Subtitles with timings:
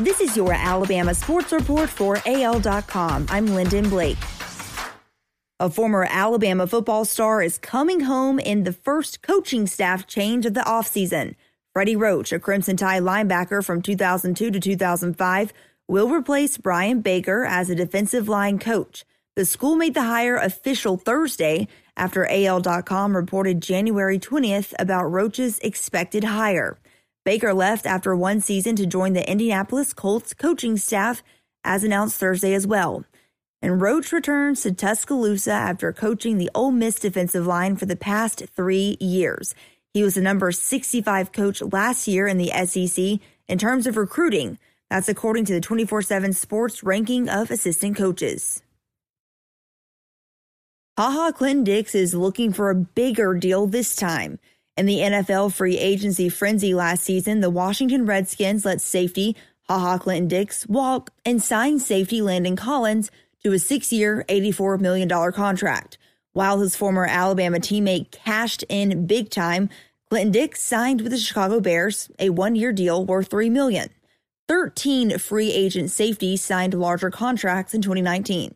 [0.00, 3.26] This is your Alabama Sports Report for AL.com.
[3.28, 4.16] I'm Lyndon Blake.
[5.60, 10.54] A former Alabama football star is coming home in the first coaching staff change of
[10.54, 11.34] the offseason.
[11.74, 15.52] Freddie Roach, a Crimson Tide linebacker from 2002 to 2005,
[15.86, 19.04] will replace Brian Baker as a defensive line coach.
[19.36, 26.24] The school made the hire official Thursday after AL.com reported January 20th about Roach's expected
[26.24, 26.78] hire.
[27.24, 31.22] Baker left after one season to join the Indianapolis Colts coaching staff,
[31.62, 33.04] as announced Thursday as well.
[33.60, 38.44] And Roach returns to Tuscaloosa after coaching the Ole Miss defensive line for the past
[38.56, 39.54] three years.
[39.92, 44.58] He was the number 65 coach last year in the SEC in terms of recruiting.
[44.88, 48.62] That's according to the 24 7 sports ranking of assistant coaches.
[50.98, 54.38] HaHa Clinton-Dix is looking for a bigger deal this time.
[54.80, 59.36] In the NFL free agency frenzy last season, the Washington Redskins let safety
[59.68, 63.10] HaHa Clinton-Dix walk and sign safety Landon Collins
[63.44, 65.98] to a six year, $84 million contract.
[66.32, 69.68] While his former Alabama teammate cashed in big time,
[70.08, 73.90] Clinton-Dix signed with the Chicago Bears a one year deal worth 3 million.
[74.48, 78.54] 13 free agent safeties signed larger contracts in 2019.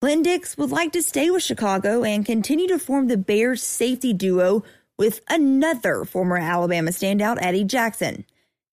[0.00, 4.64] Clinton-Dix would like to stay with Chicago and continue to form the Bears safety duo
[4.98, 8.24] with another former Alabama standout, Eddie Jackson.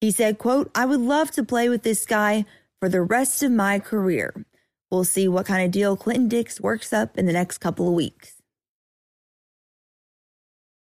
[0.00, 2.44] He said, quote, I would love to play with this guy
[2.80, 4.44] for the rest of my career.
[4.90, 8.34] We'll see what kind of deal Clinton-Dix works up in the next couple of weeks.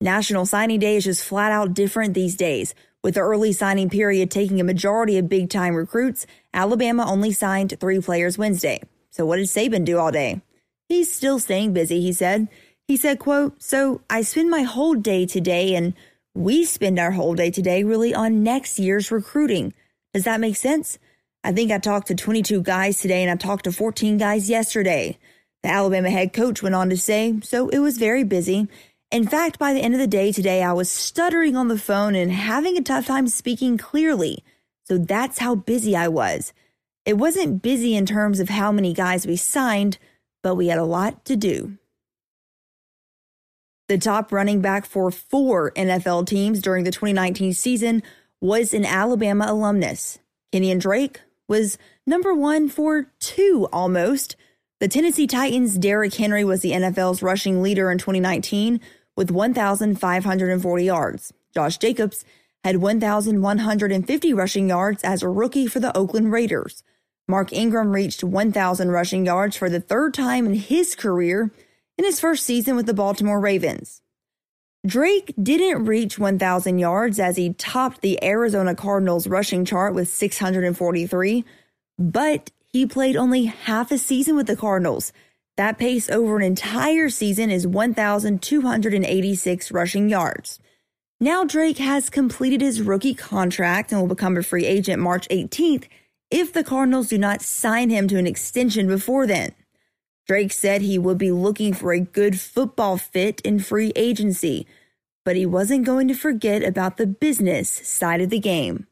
[0.00, 2.74] National Signing Day is just flat out different these days.
[3.04, 7.78] With the early signing period taking a majority of big time recruits, Alabama only signed
[7.78, 8.82] three players Wednesday.
[9.10, 10.40] So what did Saban do all day?
[10.88, 12.48] He's still staying busy, he said.
[12.90, 15.94] He said, quote, so I spend my whole day today and
[16.34, 19.72] we spend our whole day today really on next year's recruiting.
[20.12, 20.98] Does that make sense?
[21.44, 25.20] I think I talked to 22 guys today and I talked to 14 guys yesterday.
[25.62, 28.66] The Alabama head coach went on to say, so it was very busy.
[29.12, 32.16] In fact, by the end of the day today, I was stuttering on the phone
[32.16, 34.42] and having a tough time speaking clearly.
[34.82, 36.52] So that's how busy I was.
[37.06, 39.98] It wasn't busy in terms of how many guys we signed,
[40.42, 41.76] but we had a lot to do.
[43.90, 48.04] The top running back for four NFL teams during the 2019 season
[48.40, 50.20] was an Alabama alumnus.
[50.52, 54.36] Kenyan Drake was number one for two almost.
[54.78, 58.80] The Tennessee Titans' Derrick Henry was the NFL's rushing leader in 2019
[59.16, 61.32] with 1,540 yards.
[61.52, 62.24] Josh Jacobs
[62.62, 66.84] had 1,150 rushing yards as a rookie for the Oakland Raiders.
[67.26, 71.50] Mark Ingram reached 1,000 rushing yards for the third time in his career
[72.00, 74.00] in his first season with the Baltimore Ravens.
[74.86, 81.44] Drake didn't reach 1,000 yards as he topped the Arizona Cardinals rushing chart with 643,
[81.98, 85.12] but he played only half a season with the Cardinals.
[85.58, 90.58] That pace over an entire season is 1,286 rushing yards.
[91.20, 95.84] Now Drake has completed his rookie contract and will become a free agent March 18th
[96.30, 99.52] if the Cardinals do not sign him to an extension before then.
[100.30, 104.64] Drake said he would be looking for a good football fit in free agency,
[105.24, 108.86] but he wasn't going to forget about the business side of the game.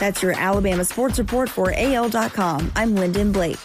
[0.00, 2.72] That's your Alabama Sports Report for AL.com.
[2.74, 3.58] I'm Lyndon Blake.